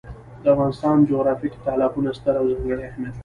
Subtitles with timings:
[0.43, 3.19] د افغانستان جغرافیه کې تالابونه ستر او ځانګړی اهمیت لري.